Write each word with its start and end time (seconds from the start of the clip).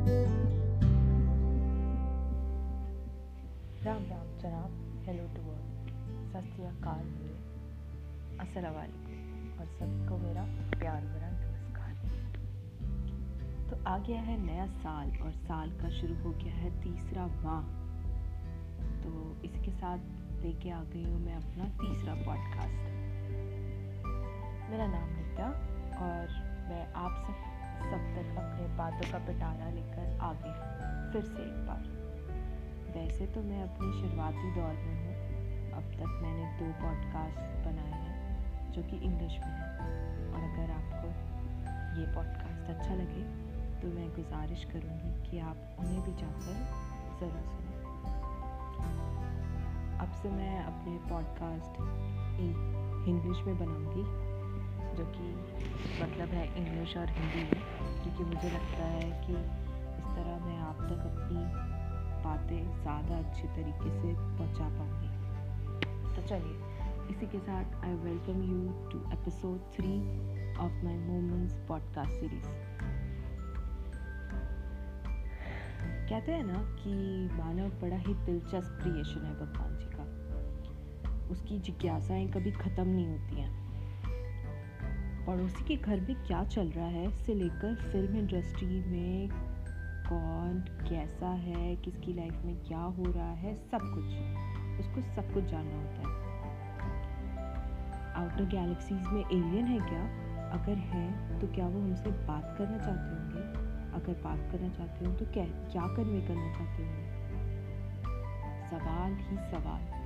राम 0.00 0.08
राम 3.86 4.38
जनाब 4.38 5.04
hello 5.06 5.24
to 5.34 5.42
अस्सलाम 8.40 8.74
वालेकुम। 8.74 9.60
और 9.60 9.66
सबको 9.66 10.18
मेरा 10.18 10.42
प्यार 10.78 11.02
भरा 11.02 11.28
नमस्कार। 11.30 11.92
तो 13.70 13.84
आ 13.86 13.98
गया 13.98 14.20
है 14.20 14.46
नया 14.46 14.66
साल 14.66 15.10
और 15.22 15.32
साल 15.32 15.70
का 15.70 15.90
शुरू 15.90 16.14
हो 16.14 16.30
गया 16.30 16.54
है 16.54 16.82
तीसरा 16.82 17.26
माह। 17.26 17.62
तो 19.02 19.40
इसके 19.44 19.70
साथ 19.70 19.98
लेके 20.42 20.70
आ 20.70 20.82
गई 20.82 21.04
हूँ 21.04 21.20
मैं 21.20 21.34
अपना 21.34 21.64
तीसरा 21.64 22.14
पॉडकास्ट 22.14 22.78
मेरा 24.70 24.86
नाम 24.86 25.08
नित्या 25.08 25.46
और 26.06 26.28
मैं 26.70 26.92
आप 26.92 27.24
सब 27.26 27.49
सब 27.82 28.02
तक 28.14 28.26
अपने 28.38 28.66
बातों 28.76 29.10
का 29.12 29.18
पिटारा 29.26 29.70
लेकर 29.70 30.18
आ 30.20 30.32
गई 30.42 30.54
फिर 31.12 31.22
से 31.24 31.42
एक 31.42 31.58
बार। 31.66 31.82
वैसे 32.94 33.26
तो 33.26 33.42
मैं 33.42 33.62
अपनी 33.62 33.88
शुरुआती 33.92 34.48
दौर 34.54 34.74
में 34.78 34.96
हूँ। 34.96 35.16
अब 35.72 35.84
तक 35.92 36.18
मैंने 36.22 36.44
दो 36.58 36.72
पॉडकास्ट 36.80 37.38
बनाए 37.66 37.98
हैं, 37.98 38.72
जो 38.72 38.82
कि 38.82 38.96
इंग्लिश 38.98 39.38
में 39.38 39.52
है। 39.52 39.68
और 40.30 40.40
अगर 40.42 40.72
आपको 40.72 41.08
ये 42.00 42.06
पॉडकास्ट 42.14 42.70
अच्छा 42.70 42.94
लगे 42.94 43.22
तो 43.80 43.88
मैं 43.88 44.08
गुजारिश 44.10 44.64
करूँगी 44.72 45.12
कि 45.30 45.38
आप 45.40 45.76
उन्हें 45.78 46.00
भी 46.02 46.12
जाकर 46.12 46.56
ज़रूर 47.20 47.44
सुनें। 47.50 47.78
अब 50.00 50.10
से 50.22 50.28
मैं 50.30 50.54
अपने 50.64 50.98
पॉडकास्ट 51.08 51.80
इंग्लिश 53.08 53.38
में 53.46 53.58
बनाऊँगी, 53.58 54.04
जो 54.96 55.04
कि 55.16 55.26
मतलब 56.02 56.28
है 56.28 56.44
इंग्लिश 56.56 56.96
और 56.96 57.08
हिंदी 57.10 57.42
में। 57.44 57.59
क्योंकि 58.20 58.36
मुझे 58.36 58.48
लगता 58.48 58.84
है 58.84 59.26
कि 59.26 59.32
इस 59.98 60.04
तरह 60.04 60.46
मैं 60.46 60.58
आप 60.58 60.80
तक 60.80 61.04
अपनी 61.06 61.44
बातें 62.24 62.82
ज़्यादा 62.82 63.18
अच्छे 63.18 63.42
तरीके 63.42 63.90
से 63.90 64.14
पहुँचा 64.38 64.68
पाऊँगी। 64.68 65.08
तो 66.16 66.26
चलिए, 66.28 66.56
इसी 67.10 67.26
के 67.26 67.38
साथ 67.38 67.84
I 67.84 67.94
welcome 67.94 68.42
you 68.42 68.90
to 68.90 68.98
episode 69.12 69.60
three 69.76 69.94
of 70.56 70.84
my 70.84 70.96
moments 70.96 71.54
podcast 71.68 72.12
series 72.12 72.48
कहते 76.10 76.32
हैं 76.32 76.44
ना 76.44 76.60
कि 76.82 76.92
मानव 77.32 77.68
बड़ा 77.80 77.96
ही 77.96 78.14
दिलचस्प 78.14 78.78
क्रिएशन 78.82 79.24
है 79.24 79.34
भगवान 79.34 79.76
जी 79.76 79.86
का। 79.86 80.04
उसकी 81.30 81.58
जिज्ञासाएँ 81.58 82.28
कभी 82.28 82.52
ख़त्म 82.52 82.88
नहीं 82.88 83.06
होती 83.06 83.40
हैं। 83.40 83.59
पड़ोसी 85.30 85.64
के 85.64 85.76
घर 85.76 86.00
में 86.00 86.26
क्या 86.26 86.44
चल 86.44 86.68
रहा 86.68 86.86
है, 86.86 87.08
इससे 87.08 87.34
लेकर 87.34 87.74
फ़िल्म 87.74 88.16
इंडस्ट्री 88.16 88.66
में 88.66 89.28
कौन 90.08 90.58
कैसा 90.88 91.28
है, 91.28 91.76
किसकी 91.76 92.12
लाइफ 92.12 92.42
में 92.44 92.56
क्या 92.56 92.78
हो 92.78 93.04
रहा 93.06 93.32
है, 93.32 93.54
सब 93.54 93.78
कुछ। 93.82 94.04
उसको 94.80 95.00
सब 95.14 95.34
कुछ 95.34 95.44
जानना 95.44 95.76
होता 95.76 96.00
है। 96.00 96.18
आउटर 98.14 98.44
गैलेक्सीज 98.44 99.06
में 99.06 99.20
एलियन 99.20 99.64
है 99.64 99.78
क्या? 99.78 100.02
अगर 100.50 100.74
है 100.74 101.40
तो 101.40 101.46
क्या 101.46 101.66
वो 101.66 101.80
हमसे 101.80 102.10
बात 102.10 102.54
करना 102.58 102.78
चाहते 102.78 103.14
होंगे? 103.14 103.70
अगर 103.92 104.20
बात 104.24 104.52
करना 104.52 104.68
चाहते 104.68 105.04
हो 105.04 105.12
तो 105.12 105.24
क्या 105.24 105.44
क्या 105.44 105.86
कन्वे 105.96 106.20
करना 106.20 106.52
चाहते 106.52 106.82
होंगे? 106.82 107.08
सवाल 108.70 109.12
ही 109.12 109.36
सवाल। 109.36 110.00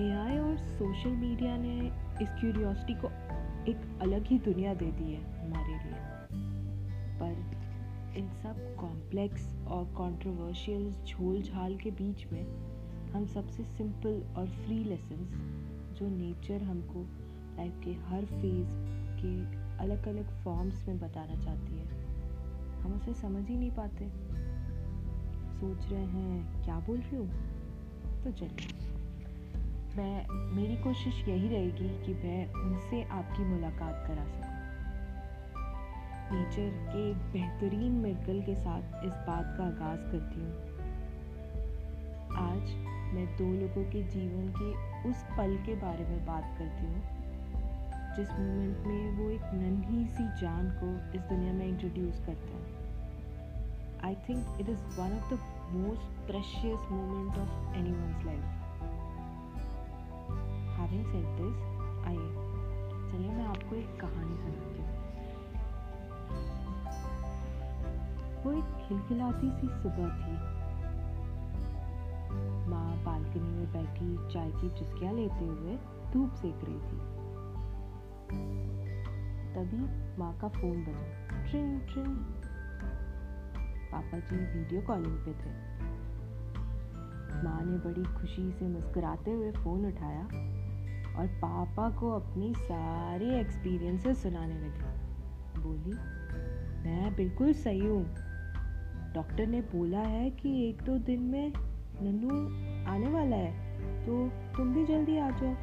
एआई 0.00 0.38
और 0.38 0.56
सोशल 0.56 1.10
मीडिया 1.10 1.56
ने 1.56 1.78
इस 2.22 2.28
क्यूरियोसिटी 2.40 2.94
को 2.94 3.08
एक 3.68 3.98
अलग 4.02 4.26
ही 4.26 4.38
दुनिया 4.38 4.74
दे 4.74 4.86
दी 4.86 5.12
है 5.12 5.46
हमारे 5.46 5.72
लिए। 5.72 5.98
पर 7.20 7.60
इन 8.18 8.28
सब 8.28 8.76
कॉम्प्लेक्स 8.76 9.54
और 9.68 9.84
कंट्रोवर्शियल 9.84 10.94
झोल 11.06 11.42
झाल 11.42 11.76
के 11.76 11.90
बीच 11.90 12.26
में 12.32 12.44
हम 13.10 13.26
सबसे 13.26 13.64
सिंपल 13.64 14.34
और 14.36 14.46
फ्री 14.46 14.84
लेसन्स 14.84 15.30
जो 15.98 16.08
नेचर 16.08 16.62
हमको 16.62 17.02
लाइफ 17.56 17.80
के 17.84 17.90
हर 17.90 18.24
फ़ेज़ 18.24 18.68
के 19.20 19.60
अलग 19.78 20.08
अलग 20.08 20.44
फॉर्म्स 20.44 20.88
में 20.88 20.98
बताना 20.98 21.34
चाहती 21.34 21.78
है, 21.78 21.86
हम 22.80 22.92
उसे 22.92 23.14
समझ 23.14 23.48
ही 23.48 23.56
नहीं 23.56 23.70
पाते। 23.70 24.08
सोच 25.60 25.92
रहे 25.92 26.04
हैं, 26.04 26.64
क्या 26.64 26.80
बोल 26.80 26.98
रही 26.98 27.16
हूँ? 27.16 27.30
तो 28.24 28.30
चलिए। 28.30 28.89
मैं, 30.00 30.26
मेरी 30.56 30.76
कोशिश 30.76 31.28
यही 31.28 31.48
रहेगी 31.48 31.88
कि 32.04 32.12
मैं 32.14 32.52
उनसे 32.54 33.02
आपकी 33.02 33.44
मुलाकात 33.44 34.04
करा 34.06 34.24
सकूँ। 34.24 34.58
नेचर 36.32 36.70
के 36.88 37.02
बेहतरीन 37.32 37.92
मिर्कल 37.92 38.42
के 38.42 38.54
साथ 38.54 39.04
इस 39.04 39.12
बात 39.12 39.54
का 39.58 39.64
आगाज़ 39.64 40.00
करती 40.12 40.40
हूँ। 40.40 40.52
आज 42.38 42.74
मैं 43.14 43.26
दो 43.36 43.50
लोगों 43.52 43.84
के 43.90 44.02
जीवन 44.02 44.48
के 44.48 44.70
उस 45.10 45.22
पल 45.38 45.56
के 45.66 45.74
बारे 45.74 46.04
में 46.04 46.26
बात 46.26 46.54
करती 46.58 46.86
हूँ, 46.86 47.00
जिस 48.16 48.30
मोमेंट 48.30 48.86
में 48.86 49.18
वो 49.18 49.30
एक 49.30 49.44
नन्ही 49.54 50.04
सी 50.06 50.24
जान 50.40 50.70
को 50.70 51.18
इस 51.18 51.22
दुनिया 51.22 51.52
में 51.52 51.66
इंट्रोड्यूस 51.66 52.20
करते 52.26 52.52
हैं। 52.52 52.78
I 54.04 54.14
think 54.28 54.60
it 54.60 54.68
is 54.68 55.00
one 55.00 55.12
of 55.12 55.34
the 55.34 55.38
most 55.72 56.26
precious 56.26 56.90
moment 56.90 57.38
of 57.38 57.76
any 57.76 57.89
एक 68.60 68.88
खिलखिलाती 68.88 69.50
सी 69.50 69.66
सुबह 69.66 70.08
थी। 70.16 70.32
माँ 72.70 73.02
बालकनी 73.04 73.48
में 73.48 73.72
बैठी 73.72 74.32
चाय 74.32 74.50
की 74.50 74.68
चुस्कियाँ 74.70 75.14
लेते 75.14 75.44
हुए 75.44 75.76
धूप 76.12 76.32
सेक 76.32 76.64
रही 76.64 76.78
थी। 76.78 77.20
तभी 79.54 79.80
माँ 80.18 80.38
का 80.38 80.48
फ़ोन 80.48 80.84
बजा। 80.84 81.40
ट्रिंग 81.50 81.80
ट्रिंग 81.80 82.16
पापा 83.92 84.18
जी 84.18 84.36
वीडियो 84.36 84.80
कॉलिंग 84.82 85.16
पे 85.16 85.32
थे। 85.32 85.50
माँ 87.44 87.60
ने 87.64 87.78
बड़ी 87.78 88.02
खुशी 88.02 88.52
से 88.52 88.64
मुस्कुराते 88.64 89.30
हुए 89.30 89.52
फ़ोन 89.52 89.86
उठाया 89.86 90.24
और 91.18 91.26
पापा 91.26 91.90
को 91.90 92.10
अपनी 92.10 92.54
सारी 92.54 93.34
एक्सपीरियंसेस 93.34 94.22
सुनाने 94.22 94.54
लगी। 94.54 95.60
बोली, 95.60 95.94
मैं 96.84 97.14
बिल्कुल 97.16 97.52
सही 97.52 97.86
हूँ। 97.86 98.29
डॉक्टर 99.14 99.46
ने 99.46 99.60
बोला 99.60 99.98
है 99.98 100.30
कि 100.30 100.68
एक 100.68 100.82
दो 100.82 100.98
दिन 100.98 101.20
में 101.20 101.52
नन्नू 102.02 102.30
आने 102.90 103.06
वाला 103.06 103.36
है 103.36 103.70
तो 104.06 104.28
तुम 104.28 104.74
भी 104.74 104.84
जल्दी 104.86 105.18
आ 105.18 105.30
जाओ। 105.30 105.54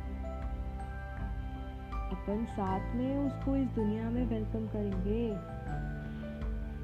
अपन 2.11 2.45
साथ 2.49 2.95
में 2.95 3.17
उसको 3.17 3.55
इस 3.55 3.67
दुनिया 3.67 4.09
में 4.09 4.25
वेलकम 4.25 4.67
करेंगे। 4.67 5.57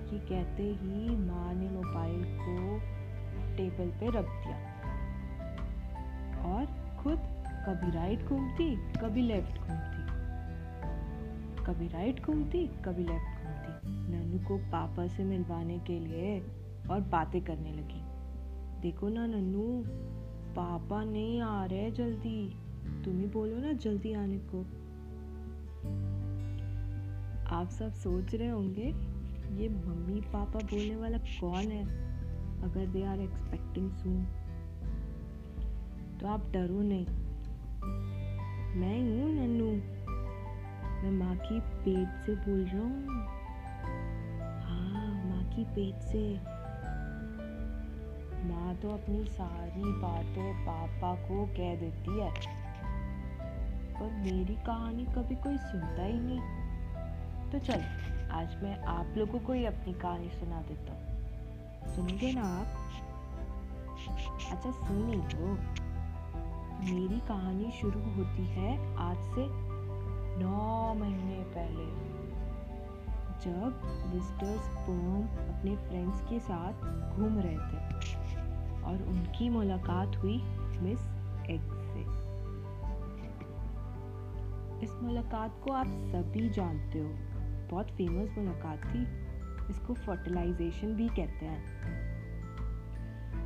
कि 0.10 0.20
कहते 0.20 0.64
ही 0.64 1.16
माँ 1.16 1.54
ने 1.54 1.70
मोबाइल 1.70 2.24
को 2.26 2.80
टेबल 3.58 3.90
पे 4.00 4.08
रख 4.08 4.26
दिया। 4.26 4.58
और 6.46 6.66
खुद 7.04 7.20
कभी 7.68 7.92
राइट 7.92 8.26
घूमती, 8.26 8.76
कभी 8.76 9.22
लेफ़्ट 9.22 9.58
घूमती। 9.58 9.94
कभी 11.66 11.88
राइट 11.88 12.26
घूमती, 12.26 12.68
कभी 12.68 13.04
लेफ़्ट 13.04 13.44
घूमती। 13.44 14.03
को 14.48 14.58
पापा 14.58 15.08
से 15.08 15.24
मिलवाने 15.24 15.80
के 15.80 16.00
लिए 16.00 16.40
और 16.90 17.02
बातें 17.02 17.42
करने 17.42 17.74
लगी। 17.74 18.02
देखो 18.82 19.10
ना 19.10 19.26
नन्नू, 19.26 19.84
पापा 20.56 21.04
नहीं 21.04 21.42
आ 21.42 21.66
रहे 21.66 21.92
जल्दी। 21.92 22.56
तुम 23.06 23.20
ही 23.20 23.28
बोलो 23.28 23.58
ना 23.58 23.74
जल्दी 23.74 24.14
आने 24.14 24.38
को। 24.38 24.62
आप 27.56 27.70
सब 27.70 27.92
सोच 27.92 28.36
रहे 28.36 28.48
होंगे, 28.48 28.88
ये 29.62 29.70
मम्मी 29.70 30.22
पापा 30.22 30.60
बोलने 30.60 30.96
वाला 30.96 31.18
कौन 31.18 31.72
है? 31.72 31.84
अगर 32.64 32.86
दे 32.86 33.04
आर 33.04 33.20
एक्सपेक्टिंग 33.20 33.92
सून 33.92 34.24
तो 36.22 36.28
आप 36.28 36.52
डरो 36.52 36.82
नहीं। 36.82 37.06
मैं 38.76 39.00
हूँ 39.02 39.34
नन्नू। 39.34 39.72
मैं 41.04 41.12
माँ 41.12 41.36
की 41.36 41.60
पेट 41.60 42.26
से 42.26 42.36
बोल 42.36 42.66
रहा 42.66 42.82
हूँ। 42.82 43.43
की 45.56 45.64
पेट 45.64 45.96
से। 45.96 46.38
माँ 48.44 48.76
तो 48.76 48.90
अपनी 48.90 49.26
सारी 49.26 49.84
बातें 49.84 50.66
पापा 50.66 51.16
को 51.16 51.46
कह 51.46 51.76
देती 51.76 52.20
है। 52.20 52.32
पर 53.94 54.12
मेरी 54.12 54.56
कहानी 54.56 55.06
कभी 55.06 55.36
कोई 55.36 55.58
सुनता 55.58 56.04
ही 56.04 56.20
नहीं। 56.20 56.40
तो 57.52 57.60
चल, 57.60 57.82
आज 58.32 58.64
मैं 58.64 58.80
आप 58.80 59.14
लोगों 59.18 59.40
को 59.40 59.54
ही 59.54 59.66
अपनी 59.66 59.94
कहानी 59.94 60.30
सुना 60.30 60.62
देता 60.62 60.94
हूँ। 60.94 61.04
सुनोगे 61.96 62.34
ना 62.34 62.42
आप? 62.42 62.68
अच्छा 64.52 64.72
सुनी 64.72 65.16
लो 65.16 65.58
मेरी 66.94 67.20
कहानी 67.20 67.72
शुरू 67.72 68.00
होती 68.00 68.46
है 68.46 68.96
आज 68.98 69.18
से 69.18 69.48
नौ 70.44 70.94
महीने 70.94 71.44
पहले। 71.44 72.13
जब 73.44 73.82
मिस्टर 74.16 74.58
स्पर्म 74.58 75.24
अपने 75.24 75.76
फ्रेंड्स 75.76 76.22
के 76.22 76.40
साथ 76.40 76.74
घूम 77.16 77.40
रहे 77.40 77.54
थे 77.54 78.04
और 78.84 79.04
उनकी 79.08 79.50
मुलाकात 79.50 80.16
हुई 80.16 80.42
मिस 80.82 81.00
एग 81.50 81.62
से। 81.62 82.24
इस 84.86 85.00
मुलाकात 85.04 85.62
को 85.64 85.72
आप 85.72 85.86
सभी 85.88 86.50
जानते 86.50 87.00
हो। 87.00 87.10
बहुत 87.72 87.88
फ़ेमस 87.88 88.36
मुलाकात 88.38 88.78
थी। 88.78 89.24
इसको 89.70 89.94
फर्टिलाइजेशन 89.94 90.94
भी 90.94 91.08
कहते 91.08 91.46
हैं। 91.46 91.84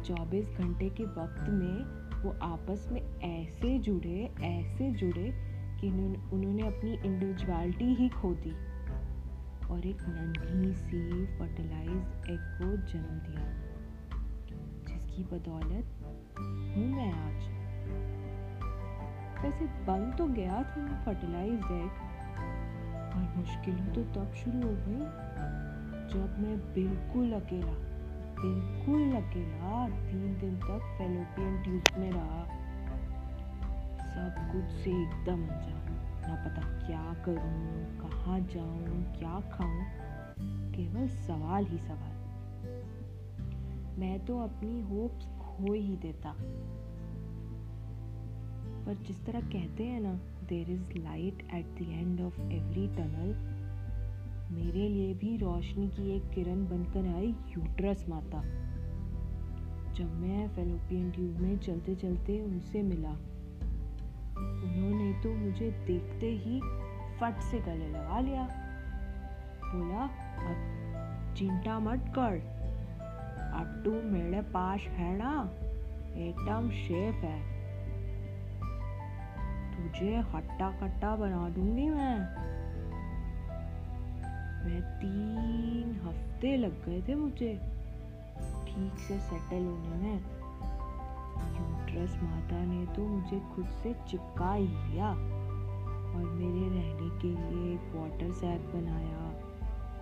24 0.04 0.50
घंटे 0.50 0.90
के 0.90 1.04
वक्त 1.04 1.50
में 1.50 2.08
वो 2.24 2.36
आपस 2.42 2.90
में 2.92 3.20
ऐसे 3.20 3.80
जुड़े 3.80 4.34
ऐसे 4.42 4.92
जुड़े 4.92 5.34
कि 5.82 5.90
उन्होंने 6.36 6.68
अपनी 6.68 6.94
इंडिविजुअलिटी 6.94 7.94
ही 7.94 8.10
खो 8.10 8.34
दी। 8.34 8.67
और 9.72 9.86
एक 9.86 10.02
नन्ही 10.10 10.74
सी 10.76 11.00
फर्टिलाइज 11.40 12.30
एग 12.30 12.44
को 12.60 12.68
जन्म 12.92 13.18
दिया, 13.26 13.46
जिसकी 14.88 15.24
बदौलत 15.32 15.86
हूँ 16.38 16.86
मैं 16.88 17.12
आज। 17.14 17.42
वैसे 19.44 19.66
बन 19.86 20.12
तो 20.18 20.28
गया 20.34 20.62
था 20.64 20.82
मैं 20.82 21.04
फर्टिलाइज 21.06 21.72
एग 21.74 22.06
और 23.10 23.26
मुश्किलें 23.38 23.94
तो 23.94 24.04
तब 24.16 24.34
शुरू 24.36 24.62
हो 24.62 24.74
गई, 24.88 25.02
जब 26.14 26.40
मैं 26.40 26.58
बिल्कुल 26.74 27.32
अकेला 27.34 27.76
बिल्कुल 28.40 29.16
अकेला 29.16 29.88
तीन 29.90 30.38
दिन 30.40 30.58
तक 30.60 30.82
फेलोपियन 30.98 31.62
ट्यूब 31.64 32.00
में 32.00 32.12
रहा। 32.12 32.44
सब 34.08 34.36
कुछ 34.52 34.72
से 34.76 34.92
एकदम 34.94 35.42
अनजान। 35.48 35.97
ना 36.28 36.36
पता 36.36 36.62
क्या 36.88 37.24
करूँ, 37.26 38.00
कहाँ 38.00 38.40
जाऊँ, 38.40 39.04
क्या 39.20 39.40
खाऊं, 39.52 39.84
केवल 40.72 41.08
सवाल 41.08 41.66
ही 41.66 41.78
सवाल। 41.78 42.18
मैं 44.00 44.26
तो 44.26 44.40
अपनी 44.40 44.82
होप्स 44.82 45.26
खो 45.26 45.74
ही 45.74 45.96
देता। 45.96 46.36
पर 48.86 48.94
जिस 48.94 49.26
तरह 49.26 49.42
कहते 49.42 49.84
हैं 49.84 50.02
ना 50.02 50.14
there 50.50 50.70
is 50.72 50.94
light 50.98 51.48
at 51.54 51.66
the 51.66 51.82
end 51.82 52.22
of 52.22 52.40
every 52.40 52.88
tunnel 52.88 53.58
मेरे 54.52 54.90
लिए 54.90 55.14
भी 55.14 55.38
रोशनी 55.38 55.88
की 55.88 56.16
एक 56.16 56.30
किरण 56.30 56.66
बनकर 56.66 57.16
आई 57.16 57.28
यूट्रस 57.28 58.06
माता। 58.10 58.42
जब 59.94 60.14
मैं 60.14 60.50
फेलोपियन 60.50 61.12
ट्यूब 61.12 61.38
में 61.38 61.58
चलते 61.58 61.96
चलते 61.96 62.42
उनसे 62.42 62.82
मिला 62.82 63.18
उन्होंने 64.38 65.14
तो 65.24 65.34
मुझे 65.34 65.72
देखते 65.72 66.26
ही 66.26 66.62
फट 67.20 67.40
से 67.40 67.60
गले 67.60 67.88
लगा 67.88 68.20
लिया। 68.20 68.44
बोला, 69.66 70.04
अब 70.40 71.34
चिंता 71.38 71.80
मत 71.80 72.00
कर। 72.00 72.58
अब 73.54 73.82
तू 73.86 73.92
मेरे 73.92 74.42
पास 74.42 74.80
है 74.80 75.18
ना? 75.18 75.50
एकदम 76.16 76.70
शेफ 76.70 77.16
है। 77.16 77.58
तुझे 79.78 80.16
हट्टा 80.16 80.72
कट्टा 80.72 81.16
बना 81.16 81.50
दूँगी 81.50 81.90
मैं। 81.90 82.20
मैं 84.66 84.82
तीन 84.82 86.02
हफ़्ते 86.04 86.58
लग 86.58 86.86
गए 86.86 87.02
थे 87.02 87.16
मुझे। 87.16 87.62
ठीक 88.68 89.00
से 89.00 89.20
सेटल 89.20 89.66
होने 89.66 89.96
में। 89.96 90.37
यूट्रस 91.98 92.20
माता 92.24 92.66
ने 92.66 92.86
तो 92.86 93.02
मुझे 93.02 93.40
खुद 93.56 93.66
से 93.66 93.96
चिपका 94.08 94.54
ही 94.54 94.68
लिया। 94.68 95.10
और 95.10 96.24
मेरे 96.24 96.70
रहने 96.70 97.20
के 97.20 97.28
लिए 97.28 97.74
एक 97.74 97.96
वाटर 97.96 98.32
सैक 98.32 98.62
बनाया। 98.62 99.44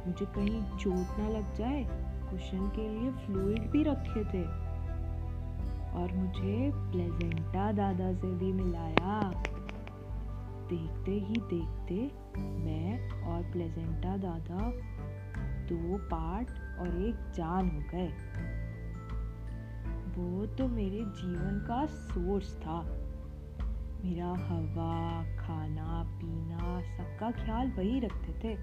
मुझे 0.07 0.25
कहीं 0.25 0.77
चोट 0.77 1.19
ना 1.19 1.29
लग 1.29 1.55
जाए 1.55 1.83
कुशन 2.31 2.69
के 2.75 2.89
लिए 2.89 3.11
फ्लूइड 3.11 3.71
भी 3.71 3.83
रखे 3.83 4.23
थे। 4.23 4.43
और 5.95 6.13
मुझे 6.13 6.71
प्लेजेंटा 6.73 7.71
दादा 7.71 8.13
से 8.13 8.27
भी 8.27 8.53
मिलाया। 8.53 9.33
देखते 10.69 11.11
ही 11.11 11.35
देखते 11.53 12.11
मैं 12.41 13.09
और 13.21 13.51
प्लेजेंटा 13.51 14.17
दादा 14.17 14.71
दो 15.65 15.97
पार्ट 15.97 16.49
और 16.79 16.87
एक 16.87 17.15
जान 17.15 17.69
हो 17.69 17.79
गए। 17.79 18.09
वो 20.17 20.45
तो 20.45 20.67
मेरे 20.67 20.99
जीवन 20.99 21.65
का 21.67 21.85
सोर्स 21.85 22.57
था। 22.57 22.81
मेरा 24.03 24.27
हवा, 24.27 25.23
खाना, 25.37 26.03
पीना, 26.17 26.81
सबका 26.97 27.31
ख्याल 27.31 27.71
वही 27.71 27.99
रखते 27.99 28.33
थे। 28.33 28.57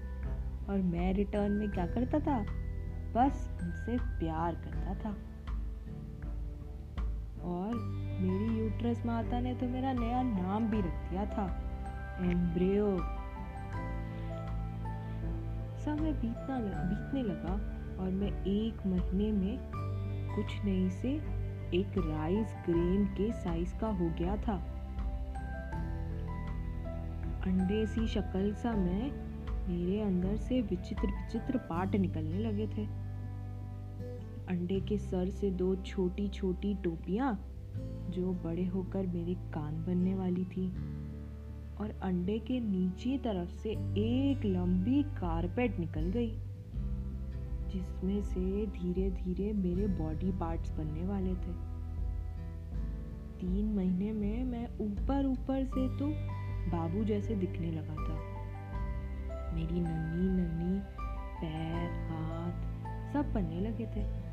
और 0.69 0.81
मैं 0.81 1.13
रिटर्न 1.13 1.51
में 1.51 1.69
क्या 1.69 1.85
करता 1.85 2.19
था? 2.19 2.45
बस 3.13 3.57
उनसे 3.61 3.97
प्यार 3.97 4.55
करता 4.55 4.93
था। 4.95 5.09
और 7.43 7.75
मेरी 8.21 8.59
यूट्रस 8.59 9.05
माता 9.05 9.39
ने 9.39 9.55
तो 9.55 9.65
मेरा 9.65 9.93
नया 9.93 10.21
नाम 10.21 10.67
भी 10.67 10.79
रख 10.79 11.09
दिया 11.09 11.25
था 11.25 11.59
एम्ब्रियो 12.31 12.97
समय 15.79 16.13
बीतना, 16.13 16.59
बीतने 16.59 17.23
लगा 17.23 17.53
और 18.03 18.09
मैं 18.09 18.43
एक 18.45 18.87
महीने 18.87 19.31
में 19.31 19.71
कुछ 20.35 20.65
नहीं 20.65 20.89
से 20.89 21.32
एक 21.73 21.97
राइस 21.97 22.55
ग्रेन 22.65 23.05
के 23.05 23.31
साइज़ 23.31 23.73
का 23.75 23.87
हो 23.87 24.09
गया 24.09 24.37
था। 24.37 24.53
अंडे 27.45 27.85
सी 27.85 28.07
शक्ल 28.07 28.53
सा 28.53 28.71
मैं 28.71 29.11
मेरे 29.67 30.01
अंदर 30.01 30.35
से 30.37 30.61
विचित्र 30.61 31.07
विचित्र 31.07 31.57
पार्ट 31.57 31.95
निकलने 31.95 32.39
लगे 32.39 32.67
थे। 32.67 32.85
अंडे 34.47 34.79
के 34.79 34.97
सर 34.97 35.29
से 35.29 35.51
दो 35.51 35.75
छोटी 35.75 36.27
छोटी 36.27 36.73
टोपियाँ 36.75 37.33
जो 38.09 38.33
बड़े 38.33 38.65
होकर 38.65 39.05
मेरे 39.07 39.33
कान 39.33 39.83
बनने 39.85 40.15
वाली 40.15 40.45
थी 40.45 40.67
और 41.77 41.99
अंडे 42.03 42.39
के 42.39 42.59
नीचे 42.59 43.17
तरफ़ 43.17 43.49
से 43.49 43.69
एक 43.99 44.45
लंबी 44.45 45.03
कारपेट 45.03 45.79
निकल 45.79 46.01
गई। 46.01 46.31
जिसमें 47.73 48.21
से 48.21 48.65
धीरे 48.65 49.09
धीरे 49.11 49.53
मेरे 49.53 49.87
बॉडी 49.87 50.31
पार्ट्स 50.31 50.71
बनने 50.71 51.07
वाले 51.07 51.33
थे। 51.33 51.73
तीन 53.39 53.73
महीने 53.75 54.11
में 54.11 54.43
मैं 54.43 54.67
ऊपर 54.67 55.25
ऊपर 55.25 55.63
से 55.63 55.97
तो 55.97 56.07
बाबू 56.71 57.03
जैसे 57.03 57.35
दिखने 57.35 57.71
लगा 57.71 57.95
था। 57.95 58.33
मेरी 59.55 59.79
नन्ही 59.79 60.29
नन्ही, 60.29 60.79
पैर, 61.41 61.89
हाथ 61.89 62.73
सब 63.13 63.33
बनने 63.33 63.59
लगे 63.59 63.85
थे। 63.85 64.23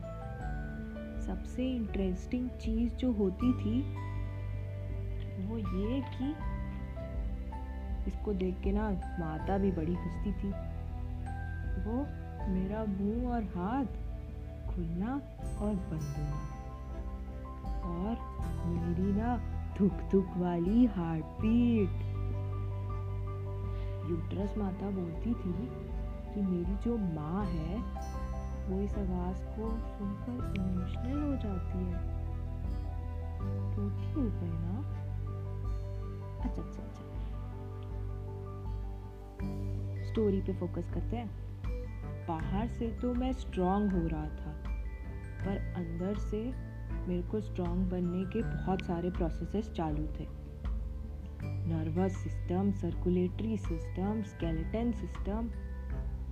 सबसे 1.20 1.70
इंटरेस्टिंग 1.70 2.50
चीज़ 2.50 2.94
जो 2.94 3.12
होती 3.12 3.52
थी, 3.52 3.82
वो 5.46 5.58
ये 5.58 6.00
कि 6.00 6.34
इसको 8.06 8.32
देख 8.32 8.60
के 8.60 8.72
ना 8.72 8.90
माता 9.20 9.58
भी 9.58 9.72
बड़ी 9.72 9.94
हंसती 9.94 10.32
थी। 10.32 10.48
वो 11.84 12.19
मेरा 12.50 12.84
मुँह 12.84 13.32
और 13.32 13.42
हाथ 13.42 13.86
खुलना 14.74 15.14
और 15.60 15.74
बंद 15.74 16.02
होना 16.02 16.46
और 17.82 18.16
मेरी 18.66 19.12
ना 19.12 19.36
धुक 19.78 20.10
धुक 20.12 20.26
वाली 20.36 20.86
हार्ट 20.86 21.24
बीट 21.24 22.10
यूट्रस 24.10 24.58
माता 24.58 24.90
बोलती 24.90 25.30
थी 25.30 25.68
कि 26.34 26.40
मेरी 26.40 26.76
जो 26.76 26.96
माँ 26.96 27.44
है, 27.44 27.76
वो 28.68 28.80
इस 28.80 28.94
आवाज़ 28.94 29.36
को 29.36 29.70
सुनकर 29.70 30.60
इमोशनल 30.60 31.22
हो 31.22 31.36
जाती 31.36 31.78
है। 31.78 32.20
रोती 33.76 34.12
हो 34.12 34.22
गई 34.22 34.52
ना? 34.52 34.78
अच्छा 36.38 36.62
अच्छा 36.62 36.82
अच्छा। 36.82 37.04
स्टोरी 40.04 40.40
पे 40.40 40.52
फोकस 40.52 40.90
करते 40.94 41.16
हैं। 41.16 41.49
बाहर 42.30 42.68
से 42.68 42.88
तो 43.02 43.14
मैं 43.14 43.32
स्ट्रांग 43.32 43.92
हो 43.92 44.06
रहा 44.08 44.28
था, 44.28 44.52
पर 45.40 45.56
अंदर 45.76 46.18
से 46.20 46.42
मेरे 47.08 47.22
को 47.22 47.40
स्ट्रांग 47.40 47.90
बनने 47.90 48.24
के 48.24 48.42
बहुत 48.42 48.82
सारे 48.82 49.10
प्रोसेसेस 49.10 49.70
चालू 49.70 50.06
थे। 50.18 50.26
Nervous 51.42 52.16
system 52.16 52.70
circulatory 52.72 53.56
system 53.58 54.22
skeleton 54.22 54.92
system 54.92 55.50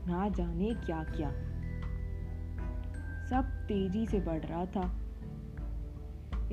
ना 0.08 0.28
जाने 0.28 0.74
क्या 0.84 1.02
क्या 1.04 1.30
सब 3.30 3.48
तेज़ी 3.68 4.06
से 4.06 4.20
बढ़ 4.20 4.44
रहा 4.44 4.64
था। 4.66 4.82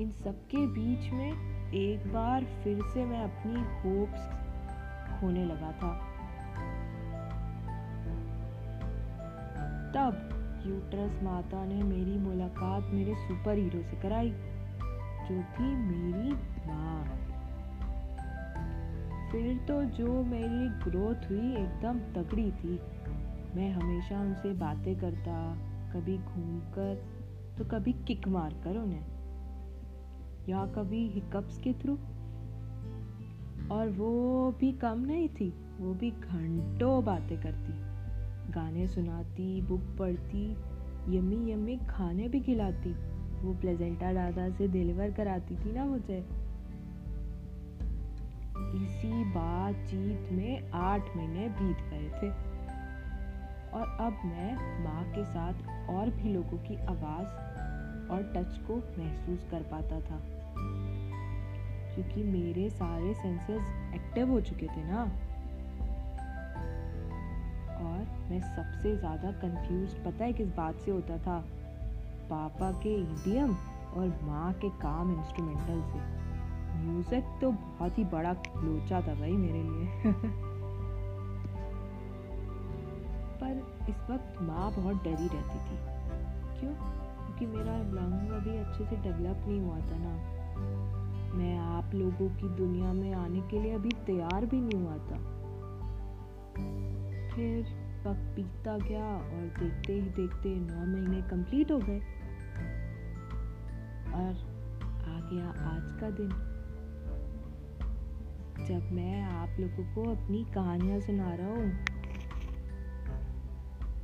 इन 0.00 0.10
सबके 0.24 0.66
बीच 0.66 1.12
में 1.12 1.72
एक 1.74 2.12
बार 2.12 2.44
फिर 2.64 2.82
से 2.94 3.04
मैं 3.04 3.22
अपनी 3.24 3.60
होप्स 3.80 4.28
खोने 5.20 5.44
लगा 5.44 5.72
था। 5.72 5.92
तब 9.94 10.28
यूट्रस 10.66 11.22
माता 11.22 11.64
ने 11.64 11.82
मेरी 11.82 12.18
मुलाकात 12.18 12.90
मेरे 12.92 13.14
सुपर 13.14 13.58
हीरो 13.58 13.82
से 13.82 13.96
कराई, 13.96 14.30
जो 15.28 15.42
थी 15.42 15.76
मेरी 15.76 16.32
माँ। 16.66 17.04
फिर 19.32 19.56
तो 19.68 19.84
जो 19.84 20.22
मेरी 20.22 20.90
ग्रोथ 20.90 21.30
हुई 21.30 21.54
एकदम 21.54 21.98
तगड़ी 21.98 22.50
थी। 22.50 22.80
मैं 23.56 23.70
हमेशा 23.72 24.20
उनसे 24.20 24.52
बातें 24.52 24.96
करता, 24.96 25.54
कभी 25.92 26.18
घूमकर 26.18 27.04
तो 27.58 27.64
कभी 27.64 27.92
किक 27.92 28.28
मार 28.28 28.54
कर 28.64 28.76
उन्हें, 28.76 29.04
या 30.48 30.66
कभी 30.66 31.08
हिकअप्स 31.08 31.58
के 31.58 31.72
थ्रू। 31.72 31.98
और 33.70 33.88
वो 33.88 34.50
भी 34.60 34.72
कम 34.72 35.00
नहीं 35.00 35.28
थी, 35.28 35.54
वो 35.80 35.94
भी 35.94 36.10
घंटों 36.10 37.04
बातें 37.04 37.40
करती। 37.40 37.85
गाने 38.56 38.86
सुनाती, 38.86 39.62
बुक 39.62 39.96
पढ़ती, 39.98 40.52
यम्मी 41.08 41.52
यम्मी 41.52 41.76
खाने 41.76 42.28
भी 42.28 42.40
खिलाती। 42.40 42.90
वो 43.36 43.54
प्लेजेंटा 43.54 44.12
दादा 44.12 44.50
से 44.50 44.68
डिलीवर 44.68 45.10
कराती 45.10 45.56
थी 45.56 45.72
ना 45.72 45.84
मुझे। 45.84 46.18
इसी 48.82 49.24
बातचीत 49.24 50.32
में 50.32 50.70
आठ 50.70 51.16
महीने 51.16 51.48
बीत 51.48 51.76
गए 51.76 52.08
थे। 52.08 52.56
और 53.70 53.96
अब 54.00 54.12
मैं 54.12 54.84
माँ 54.84 55.04
के 55.04 55.24
साथ 55.24 55.54
और 55.90 56.10
भी 56.10 56.32
लोगों 56.32 56.58
की 56.58 56.76
आवाज़ 56.76 57.28
और 58.12 58.32
टच 58.36 58.58
को 58.58 58.76
महसूस 58.76 59.50
कर 59.50 59.62
पाता 59.62 60.00
था। 60.00 60.22
क्योंकि 61.94 62.22
मेरे 62.22 62.70
सारे 62.70 63.14
सेंसेस 63.14 63.92
एक्टिव 63.94 64.30
हो 64.30 64.40
चुके 64.40 64.66
थे 64.66 64.84
ना। 64.84 65.12
और 67.76 68.28
मैं 68.30 68.40
सबसे 68.56 68.96
ज़्यादा 68.96 69.32
कंफ्यूज 69.32 69.94
पता 70.04 70.24
है 70.24 70.32
किस 70.32 70.48
बात 70.48 70.76
से 70.76 70.90
होता 70.90 71.18
था? 71.18 71.44
पापा 72.30 72.70
के 72.72 73.02
ईडीएम 73.02 73.50
और 73.94 74.20
माँ 74.22 74.52
के 74.52 74.68
काम 74.68 75.18
इंस्ट्रूमेंटल 75.18 75.82
से। 75.82 76.26
म्यूज़िक 76.84 77.24
तो 77.40 77.50
बहुत 77.52 77.98
ही 77.98 78.04
बड़ा 78.04 78.32
लोचा 78.56 79.00
था 79.00 79.14
भाई 79.14 79.32
मेरे 79.32 79.62
लिए। 79.62 80.12
पर 83.40 83.76
इस 83.88 84.10
वक्त 84.10 84.42
माँ 84.42 84.72
बहुत 84.72 84.96
डरी 84.96 85.28
रहती 85.28 85.58
थी। 85.58 85.76
क्यों? 86.60 86.72
क्योंकि 87.26 87.46
मेरा 87.46 87.78
लंग 87.78 88.30
अभी 88.30 88.56
अच्छे 88.58 88.84
से 88.84 88.96
डेवलप 88.96 89.44
नहीं 89.48 89.60
हुआ 89.60 89.78
था 89.78 89.96
ना। 89.98 90.36
मैं 91.34 91.58
आप 91.58 91.94
लोगों 91.94 92.28
की 92.28 92.48
दुनिया 92.56 92.92
में 92.92 93.12
आने 93.14 93.40
के 93.40 93.60
लिए 93.60 93.72
अभी 93.72 93.88
तैयार 94.06 94.46
भी 94.46 94.60
नहीं 94.60 94.82
हुआ 94.82 94.96
था। 94.96 95.36
फिर 97.36 97.64
वक्त 98.06 98.20
बीतता 98.36 98.76
गया 98.78 99.06
और 99.06 99.48
देखते 99.58 99.92
ही 99.92 100.00
देखते 100.00 100.54
नौ 100.56 100.84
महीने 100.86 101.22
कंप्लीट 101.22 101.70
हो 101.72 101.78
गए। 101.78 101.98
और 104.12 104.32
आ 105.06 105.16
गया 105.30 105.48
आज 105.66 106.00
का 106.00 106.10
दिन। 106.10 106.30
जब 108.66 108.92
मैं 108.92 109.22
आप 109.22 109.60
लोगों 109.60 109.84
को 109.94 110.10
अपनी 110.12 110.44
कहानियाँ 110.54 111.00
सुना 111.00 111.34
रहा 111.34 111.48
हूँ 111.48 111.70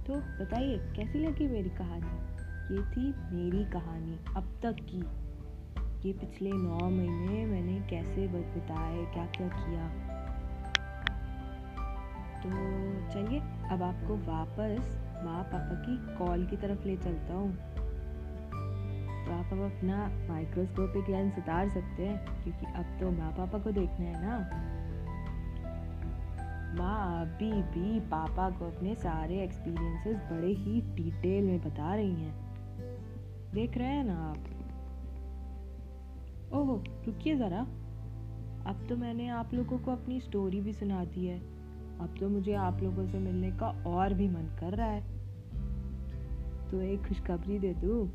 तो 0.07 0.15
बताइए, 0.15 0.79
कैसी 0.97 1.19
लगी 1.19 1.47
मेरी 1.49 1.71
कहानी? 1.71 2.13
ये 2.75 2.83
थी 2.91 3.09
मेरी 3.35 3.65
कहानी 3.65 4.19
अब 4.37 4.61
तक 4.63 4.77
की। 4.91 5.03
ये 6.09 6.13
पिछले 6.13 6.51
नौ 6.53 6.79
महीने 6.91 7.45
मैंने 7.47 7.81
कैसे 7.91 8.27
बिताए 8.29 9.05
क्या 9.15 9.27
क्या 9.27 9.49
किया? 9.49 10.12
तो 12.45 12.49
चलिए, 13.13 13.41
अब 13.71 13.83
आपको 13.83 14.17
वापस 14.17 15.01
माँ 15.25 15.43
पापा 15.43 15.75
की 15.75 16.19
कॉल 16.19 16.47
की 16.47 16.57
तरफ़ 16.57 16.85
ले 16.85 16.97
चलता 16.97 17.35
हूँ। 17.35 17.57
तो 19.27 19.33
आप 19.33 19.53
अब 19.53 19.59
अपना 19.59 20.11
माइक्रोस्कोपिक 20.29 21.09
लेंस 21.09 21.39
उतार 21.39 21.69
सकते 21.69 22.07
हैं, 22.07 22.45
क्योंकि 22.45 22.67
अब 22.67 23.01
तो 23.01 23.11
माँ 23.11 23.33
पापा 23.33 23.59
को 23.59 23.71
देखना 23.71 24.07
है 24.07 24.27
ना। 24.27 24.39
माँ, 26.79 27.21
अभी 27.21 27.53
भी 27.53 28.01
पापा 28.01 28.51
को 28.51 28.65
अपने 28.65 28.95
सारे 28.95 29.43
एक्सपीरियंसेस 29.43 30.17
बड़े 30.17 30.53
ही 30.53 30.81
डिटेल 30.81 31.45
में 31.45 31.61
बता 31.61 31.95
रही 31.95 32.15
हैं। 32.15 32.35
देख 33.55 33.79
रहे 33.79 33.87
हैं 33.87 34.05
ना 34.05 34.31
आप? 34.31 34.39
ओह, 36.55 36.85
रुकिए 37.07 37.37
ज़रा। 37.37 37.61
अब 38.67 38.87
तो 38.89 38.97
मैंने 38.97 39.29
आप 39.29 39.55
लोगों 39.55 39.79
को 39.79 39.91
अपनी 39.93 40.21
स्टोरी 40.21 40.61
भी 40.61 40.73
सुना 40.73 41.05
दी 41.05 41.27
है। 41.27 41.52
अब 42.03 42.15
तो 42.21 42.29
मुझे 42.29 42.55
आप 42.55 42.83
लोगों 42.83 43.07
से 43.07 43.19
मिलने 43.19 43.51
का 43.51 43.67
और 43.87 44.15
भी 44.15 44.29
मन 44.29 44.49
कर 44.61 44.77
रहा 44.77 44.87
है। 44.87 45.01
तो 46.71 46.81
एक 46.81 47.07
खुशखबरी 47.07 47.59
दे 47.59 47.75
दूँ 47.75 48.07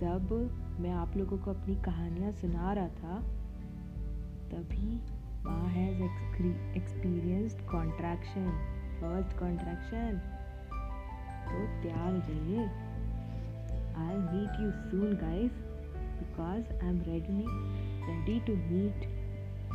जब 0.00 0.32
मैं 0.80 0.90
आप 0.90 1.16
लोगों 1.16 1.38
को 1.38 1.50
अपनी 1.50 1.74
कहानियाँ 1.74 2.32
सुना 2.32 2.72
रहा 2.72 2.88
था 2.88 3.20
तभी 4.50 4.88
माँ 5.44 5.68
has 5.68 6.02
experienced 6.76 7.60
contraction 7.70 8.50
first 9.00 9.38
contraction 9.38 10.18
तो 11.46 11.82
तैयार 11.82 12.12
हो 12.14 12.20
जाइए 12.28 12.66
I 14.04 14.16
meet 14.26 14.60
you 14.60 14.70
soon 14.90 15.16
guys 15.16 15.64
because 16.18 16.68
I'm 16.82 16.98
ready, 17.06 17.44
ready 18.08 18.40
to 18.46 18.56
meet 18.70 19.06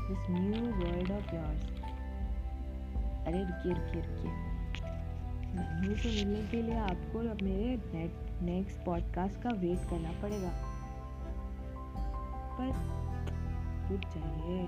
this 0.09 0.29
new 0.29 0.63
world 0.81 1.11
of 1.11 1.33
yours. 1.33 1.80
अरे 3.27 3.43
रुकिए 3.43 3.73
रुकिए 3.73 4.01
रुकिए। 4.01 4.31
नहीं 5.53 5.95
से 5.95 6.25
मिलने 6.25 6.47
के 6.47 6.61
लिए 6.61 6.77
आपको 6.77 7.45
मेरे 7.45 7.81
नेट 7.93 8.41
नेक्स्ट 8.41 8.85
पॉडकास्ट 8.85 9.41
का 9.41 9.49
वेट 9.49 9.89
करना 9.89 10.21
पड़ेगा। 10.21 10.51
पर 12.59 12.67
रुक 13.91 14.01
जाइए। 14.01 14.67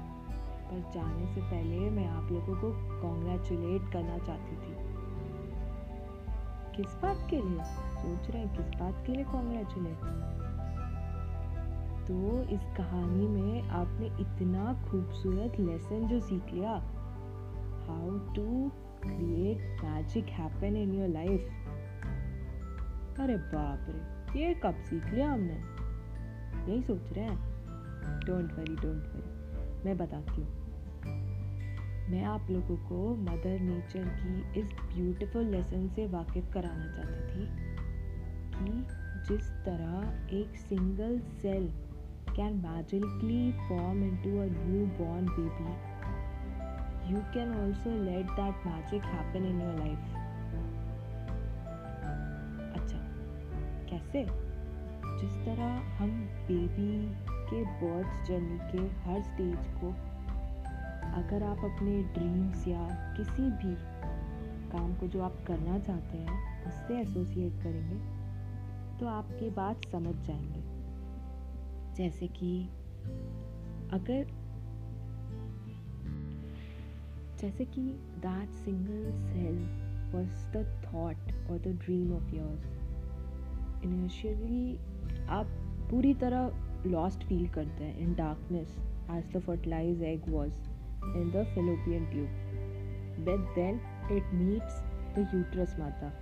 पर 0.64 0.92
जाने 0.94 1.36
से 1.36 1.42
पहले 1.42 1.80
मैं 1.80 2.08
आप 2.08 2.32
लोगों 2.32 2.56
को 2.56 3.02
कॉन्ग्रेचुलेट 3.02 3.94
करना 3.94 4.18
चाहती 4.18 4.56
थी। 4.56 4.94
किस 6.78 6.96
बात 7.02 7.30
के 7.30 7.36
लिए? 7.36 7.64
सोच 7.94 8.30
रहे 8.30 8.42
हैं, 8.42 8.58
किस 8.58 8.80
बात 8.80 9.04
के 9.06 9.12
लिए 9.12 9.26
कॉन्ग्रेचुलेट 9.26 9.98
तो 12.08 12.44
इस 12.44 12.62
कहानी 12.78 13.28
में 13.28 13.62
आपने 13.62 14.06
इतना 14.06 14.86
खूबसूरत 14.88 15.60
लेसन 15.60 16.08
जो 16.08 16.20
सीख 16.20 16.46
लिया 16.46 17.03
how 17.94 18.34
to 18.34 18.72
create 19.04 19.82
magic 19.84 20.26
happen 20.26 20.76
in 20.76 20.94
your 20.94 21.08
life 21.08 21.42
अरे 23.20 23.38
बाप 23.38 23.86
रे 23.90 24.44
ये 24.44 24.54
कब 24.54 24.74
सीख 24.74 25.06
लिया 25.06 25.32
हमने? 25.32 25.54
यही 26.72 26.82
सोच 26.82 27.14
रहे 27.14 27.26
हैं। 27.26 27.38
डोंट 28.26 28.54
वरी 28.54 28.76
डोंट 28.76 29.04
वरी 29.08 29.86
मैं 29.86 29.98
बताती 29.98 30.42
हूँ। 30.42 30.64
मैं 32.12 32.24
आप 32.24 32.48
लोगों 32.50 32.78
को 32.78 33.16
मदर 33.16 33.60
नेचर 33.60 34.04
की 34.04 34.60
इस 34.60 34.68
ब्यूटीफुल 34.68 35.46
लेसन 35.46 35.90
से 35.90 36.06
वाकिफ 36.06 36.54
कराना 36.54 36.92
चाहती 36.92 37.22
थी 37.22 37.48
कि 38.56 38.88
जिस 39.28 39.50
तरह 39.50 40.28
एक 40.38 40.56
single 40.56 41.20
cell 41.20 41.74
can 42.24 42.54
magically 42.54 43.54
form 43.70 44.00
into 44.04 44.30
a 44.30 44.46
newborn 44.50 45.28
baby, 45.38 45.93
you 47.10 47.22
can 47.34 47.54
also 47.54 47.90
let 47.90 48.28
that 48.38 48.66
magic 48.66 49.02
happen 49.02 49.46
in 49.46 49.60
your 49.60 49.74
life. 49.80 50.06
अच्छा 52.76 52.98
कैसे 53.90 54.24
जिस 55.20 55.34
तरह 55.46 55.72
हम 55.98 56.12
बेबी 56.48 56.96
के 57.50 57.64
बर्थ 57.82 58.28
जर्नी 58.28 58.58
के 58.72 58.84
हर 59.04 59.22
स्टेज 59.22 59.68
को, 59.82 59.90
अगर 61.14 61.44
आप 61.44 61.64
अपने 61.66 62.02
ड्रीम्स 62.14 62.68
या 62.68 62.88
किसी 63.18 63.50
भी 63.62 63.76
काम 64.72 64.94
को 64.96 65.08
जो 65.08 65.22
आप 65.22 65.44
करना 65.48 65.80
चाहते 65.80 66.18
हैं, 66.18 66.66
उससे 66.66 67.00
एसोसिएट 67.02 67.62
करेंगे 67.64 67.98
तो 69.00 69.08
आपके 69.08 69.50
बात 69.50 69.86
समझ 69.92 70.16
जाएँगे 70.28 70.62
जैसे 71.94 72.28
कि 72.28 72.54
अगर 73.94 74.32
जैसे 77.44 77.66
कि 77.66 77.82
that 78.26 78.52
single 78.66 79.12
cell 79.24 79.58
was 80.14 80.46
the 80.56 80.66
thought 80.86 81.32
और 81.52 81.60
the 81.60 81.76
dream 81.86 82.14
of 82.16 82.36
yours 82.36 83.84
initially 83.86 84.78
आप 85.38 85.48
पूरी 85.92 86.14
तरह 86.24 86.90
लॉस्ट 86.92 87.24
फील 87.28 87.48
करते 87.56 87.84
हैं 87.84 87.98
in 88.00 88.14
darkness 88.16 88.78
as 89.12 89.36
the 89.36 89.42
fertilise 89.48 90.04
egg 90.14 90.30
was 90.30 90.54
in 91.18 91.32
the 91.36 91.46
fallopian 91.56 92.06
tube 92.12 93.26
but 93.28 93.56
then 93.56 93.80
it 94.18 94.34
meets 94.34 94.82
the 95.18 95.30
uterus 95.34 95.76
माता 95.80 96.20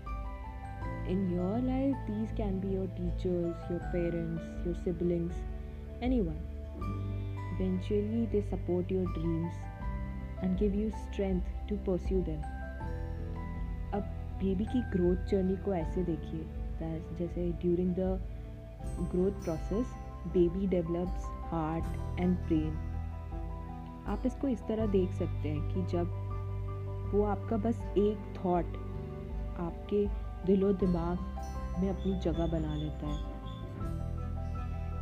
in 1.12 1.22
your 1.34 1.54
life 1.66 2.02
these 2.08 2.34
can 2.38 2.58
be 2.64 2.72
your 2.74 2.86
teachers 2.98 3.70
your 3.70 3.80
parents 3.94 4.66
your 4.66 4.76
siblings 4.84 5.40
anyone. 6.02 6.42
Eventually, 7.54 8.28
they 8.32 8.44
support 8.50 8.90
your 8.90 9.06
dreams. 9.14 9.54
And 10.44 10.58
give 10.60 10.76
you 10.76 10.92
strength 10.92 11.46
to 11.70 11.76
pursue 11.88 12.22
them. 12.24 12.44
अब 13.94 14.04
baby 14.40 14.66
की 14.66 14.82
growth 14.82 15.26
journey 15.26 15.56
को 15.56 15.74
ऐसे 15.74 16.04
देखिए 16.04 16.46
जैसे 17.20 17.52
during 17.52 17.96
the 17.96 18.20
growth 19.12 19.44
process 19.44 19.88
baby 20.28 20.68
develops 20.68 21.26
heart 21.26 22.20
and 22.20 22.38
brain 22.38 22.88
आप 24.08 24.24
इसको 24.26 24.48
इस 24.48 24.60
तरह 24.60 24.86
देख 24.86 25.12
सकते 25.12 25.50
हैं 25.50 25.74
कि 25.74 25.92
जब 25.92 26.06
वो 27.14 27.24
आपका 27.24 27.58
बस 27.58 27.82
एक 27.98 28.34
थॉट 28.38 28.66
आपके 29.60 30.08
दिलो 30.46 30.74
दिमाग 30.74 31.18
में 31.80 31.90
अपनी 31.90 32.20
जगह 32.20 32.48
बना 32.48 32.76
लेता 32.76 33.08
है। 33.08 33.32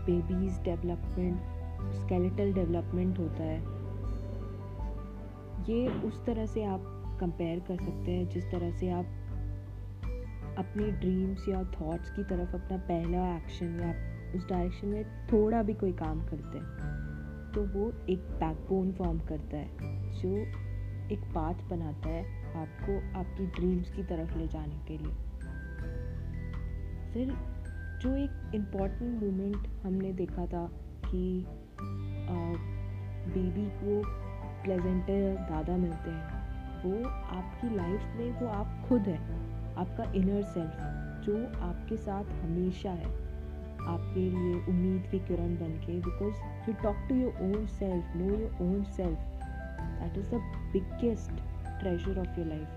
बेबीज़ 0.06 0.62
डेवलपमेंट 0.62 1.38
स्केलेटल 1.96 2.54
डेवलपमेंट 2.54 3.20
होता 3.20 3.44
है। 3.44 3.79
ये 5.68 5.88
उस 6.04 6.26
तरह 6.26 6.46
से 6.46 6.64
आप 6.66 6.84
कंपेयर 7.20 7.60
कर 7.60 7.78
सकते 7.78 8.12
हैं, 8.12 8.28
जिस 8.30 8.44
तरह 8.44 8.72
से 8.72 8.90
आप 8.90 9.06
अपनी 10.58 10.92
ड्रीम्स 10.92 11.48
या 11.50 11.64
थॉट्स 11.74 12.10
की 12.10 12.24
तरफ़ 12.24 12.56
अपना 12.56 12.78
पहला 12.78 13.28
एक्शन 13.36 13.80
या 13.80 13.90
उस 14.38 14.48
डायरेक्शन 14.50 14.88
में 14.88 15.28
थोड़ा 15.28 15.62
भी 15.64 15.74
कोई 15.74 15.92
काम 15.92 16.22
करते 16.28 16.58
हैं 16.58 17.52
तो 17.54 17.62
वो 17.70 17.92
एक 18.10 18.20
बैकबोन 18.40 18.92
फॉर्म 18.94 19.20
करता 19.20 19.58
है, 19.58 19.70
जो 20.14 20.36
एक 21.14 21.22
पाथ 21.36 21.64
बनाता 21.70 22.10
है 22.10 22.24
आपको 22.56 22.98
आपकी 23.20 23.46
ड्रीम्स 23.48 23.92
की 23.92 24.04
तरफ़ 24.04 24.38
ले 24.38 24.48
जाने 24.48 24.80
के 24.88 24.98
लिए। 24.98 25.14
फिर 27.14 27.34
जो 28.02 28.16
एक 28.16 28.52
इंपॉर्टेंट 28.56 29.24
मोमेंट 29.24 29.68
हमने 29.84 30.12
देखा 30.14 30.46
था 30.46 30.66
कि 31.06 31.46
बेबी 33.30 33.68
को 33.76 34.02
प्लेजेंटर 34.64 35.36
दादा 35.50 35.78
मिलते 35.78 36.10
हैं। 36.10 36.40
वो 36.84 37.10
आपकी 37.10 37.76
लाइफ 37.76 38.02
में, 38.18 38.32
वो 38.42 38.48
आप 38.48 38.86
खुद 38.90 39.02
हैं। 39.02 39.76
आपका 39.76 40.12
इनर 40.12 40.44
सेल्फ 40.44 40.78
जो 41.26 41.38
आपके 41.62 41.98
साथ 41.98 42.24
हमेशा 42.44 42.92
है। 42.92 43.30
आपके 43.80 44.20
लिए 44.20 44.54
उम्मीद 44.66 45.04
की 45.12 45.20
किरण 45.20 45.56
बन 45.56 45.78
के 45.86 46.00
because 46.00 46.70
you 46.70 46.74
talk 46.84 46.96
to 47.10 47.16
your 47.16 47.34
own 47.42 47.66
self 47.66 48.16
know 48.16 48.26
your 48.26 48.58
own 48.62 48.84
self 48.84 49.20
that 50.00 50.18
is 50.18 50.30
the 50.30 50.42
biggest 50.74 51.32
treasure 51.80 52.20
of 52.20 52.40
your 52.40 52.48
life 52.48 52.68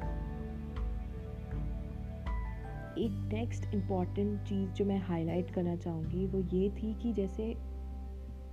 एक 2.99 3.33
नेक्स्ट 3.33 3.75
इंपॉर्टेंट 3.75 4.41
चीज़ 4.41 4.71
जो 4.71 4.85
मैं 4.85 4.99
हाईलाइट 4.99 5.51
करना 5.51 5.77
चाहूँगी, 5.77 6.27
वो 6.27 6.41
ये 6.57 6.71
थी 6.71 6.95
कि 6.95 7.13
जैसे 7.13 7.45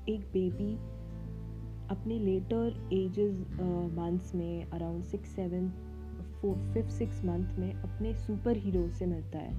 एक 0.09 0.29
बेबी 0.33 0.77
अपने 1.89 2.19
लेटर 2.19 2.89
एजेस 2.93 3.35
मंथ्स 3.97 4.35
में 4.35 4.65
around 4.65 5.03
six 5.03 5.29
seven 5.29 5.69
four 6.41 6.73
fifth 6.73 6.89
six 6.89 7.25
month 7.25 7.57
में 7.59 7.73
अपने 7.73 8.13
सुपर 8.13 8.57
हीरो 8.57 8.89
से 8.89 9.05
मिलता 9.05 9.37
है, 9.37 9.53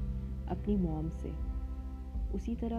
अपनी 0.46 0.76
मॉम 0.76 1.08
से। 1.08 1.32
उसी 2.34 2.54
तरह 2.54 2.76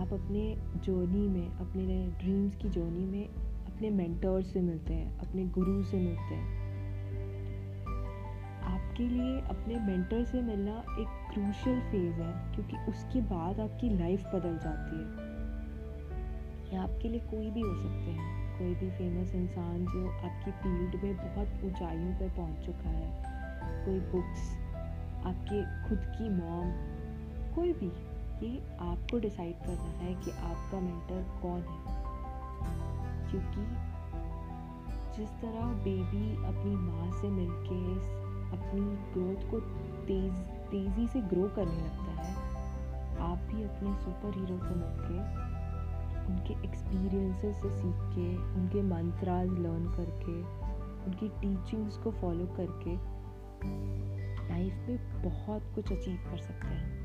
आप 0.00 0.12
अपने 0.12 0.56
जर्नी 0.76 1.28
में, 1.28 1.48
अपने 1.48 2.06
ड्रीम्स 2.06 2.56
की 2.56 2.68
जर्नी 2.68 3.06
में 3.06 3.28
अपने 3.66 3.90
मेंटर 3.90 4.42
से 4.42 4.60
मिलते 4.60 4.94
हैं, 4.94 5.18
अपने 5.18 5.44
गुरु 5.44 5.82
से 5.82 5.96
मिलते 5.96 6.34
हैं। 6.34 6.62
आपके 8.62 9.08
लिए 9.08 9.40
अपने 9.40 9.80
मेंटर 9.80 10.24
से 10.24 10.42
मिलना 10.42 10.78
एक 10.78 11.34
क्रूशल 11.34 11.80
फ़ेज़ 11.80 12.14
है, 12.14 12.54
क्योंकि 12.54 12.76
उसके 12.76 13.20
बाद 13.20 13.60
आपकी 13.60 13.98
लाइफ 13.98 14.26
बदल 14.34 14.58
जाती 14.58 14.96
है। 14.96 15.32
या 16.74 16.82
आपके 16.82 17.08
लिए 17.08 17.20
कोई 17.20 17.50
भी 17.50 17.60
हो 17.60 17.74
सकते 17.76 18.10
हैं। 18.10 18.51
कोई 18.62 18.74
भी 18.74 18.90
फ़ेमस 18.90 19.34
इंसान 19.34 19.84
जो 19.84 20.08
आपकी 20.10 20.50
फ़ील्ड 20.50 21.04
में 21.04 21.16
बहुत 21.16 21.64
ऊंचाइयों 21.64 22.12
पर 22.14 22.28
पहुँच 22.28 22.66
चुका 22.66 22.88
है, 22.88 23.22
कोई 23.84 24.00
बुक्स 24.00 24.50
आपके 25.26 25.88
खुद 25.88 25.98
की 25.98 26.28
मॉम 26.28 26.70
कोई 27.54 27.72
भी, 27.72 27.86
ये 28.46 28.76
आपको 28.80 29.18
डिसाइड 29.18 29.54
करना 29.58 30.04
है 30.04 30.14
कि 30.14 30.30
आपका 30.30 30.80
मेंटर 30.80 31.40
कौन 31.42 31.60
है। 31.60 32.02
क्योंकि 33.30 33.66
जिस 35.16 35.28
तरह 35.28 35.66
बेबी 35.66 36.36
अपनी 36.36 36.76
माँ 36.76 37.22
से 37.22 37.28
मिलके, 37.28 37.94
अपनी 38.58 38.80
ग्रोथ 38.80 39.50
को 39.50 39.60
तेज, 40.06 40.32
तेज़ी 40.70 41.08
से 41.08 41.20
ग्रो 41.20 41.48
करने 41.48 41.76
लगता 41.76 42.22
है, 42.22 42.34
आप 43.18 43.38
भी 43.38 43.64
अपने 43.64 43.94
सुपर 43.94 44.34
हीरो 44.34 44.58
से 44.58 44.74
मिलके 44.74 45.41
उनके 46.26 46.54
एक्सपीरियंसेस 46.64 47.56
से 47.56 47.70
सीख 47.70 47.94
के 48.14 48.36
उनके 48.36 48.82
मंत्राज 48.82 49.48
लर्न 49.48 49.86
करके, 49.96 50.40
उनकी 51.04 51.28
टीचिंग्स 51.28 51.96
को 51.96 52.10
फॉलो 52.10 52.46
करके 52.46 52.96
लाइफ 54.48 54.88
में 54.88 55.22
बहुत 55.22 55.62
कुछ 55.74 55.92
अचीव 55.92 56.16
कर 56.30 56.38
सकते 56.38 56.66
हैं। 56.66 57.02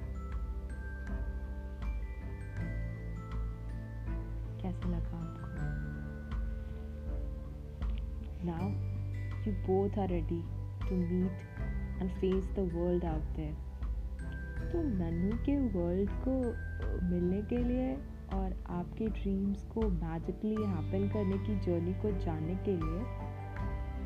कैसा 4.61 4.89
लगा 4.89 5.17
आपको? 5.17 5.47
Now 8.45 8.69
you 9.47 9.53
both 9.53 9.99
are 9.99 10.07
ready 10.07 10.41
to 10.89 10.95
meet 10.95 11.45
and 12.01 12.11
face 12.11 12.45
the 12.55 12.59
world 12.73 13.05
out 13.05 13.35
there 13.35 13.67
तो 14.71 14.81
नन्नू 14.81 15.37
के 15.37 15.57
वर्ल्ड 15.79 16.09
को 16.27 16.31
मिलने 17.05 17.41
के 17.41 17.57
लिए 17.57 17.97
और 18.33 18.53
आपके 18.69 19.07
ड्रीम्स 19.07 19.63
को 19.63 19.81
मैजिकली 19.89 20.55
हैपन 20.55 21.09
करने 21.13 21.37
की 21.37 21.59
जर्नी 21.59 21.93
को 21.93 22.11
जानने 22.25 22.55
के 22.55 22.71
लिए 22.71 22.99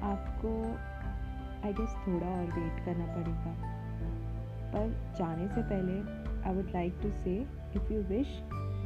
आपको 0.10 0.52
आई 1.68 1.74
गेस 1.74 1.96
थोड़ा 2.08 2.28
और 2.28 2.46
वेट 2.60 2.86
करना 2.86 3.06
पड़ेगा। 3.06 3.54
पर 4.74 5.16
जाने 5.18 5.48
से 5.48 5.62
पहले 5.62 5.96
I 6.50 6.56
would 6.56 6.70
like 6.74 7.00
to 7.04 7.12
say 7.24 7.36
if 7.76 7.94
you 7.94 8.02
wish 8.02 8.28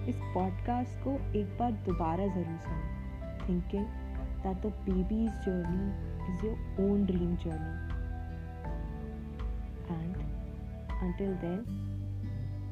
इस 0.10 0.21
पॉडकास्ट 0.34 1.04
को 1.04 1.12
एक 1.39 1.58
बार 1.60 1.71
दोबारा 1.71 2.28
ज़रूर 2.28 2.58
सुनो। 2.58 3.48
Thinking 3.48 3.86
that 4.43 4.58
the 4.58 4.74
baby's 4.89 5.32
journey 5.45 6.34
is 6.34 6.45
your 6.45 6.89
own 6.89 7.06
dream 7.06 7.36
journey 7.36 7.93
and 9.93 10.24
until 11.06 11.34
then, 11.41 11.63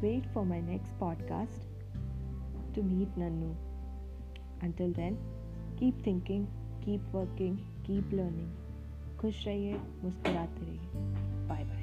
wait 0.02 0.26
for 0.34 0.46
my 0.46 0.60
next 0.62 0.92
podcast 1.00 1.73
to 2.74 2.84
meet 2.84 3.20
Nannu. 3.20 3.54
Until 4.62 4.92
then, 4.92 5.18
keep 5.80 6.04
thinking, 6.04 6.48
keep 6.86 7.02
working, 7.14 7.58
keep 7.88 8.20
learning. 8.20 8.52
खुश 9.22 9.46
रहिए 9.48 9.74
मुस्कुराते 10.04 10.66
रहिए 10.66 11.83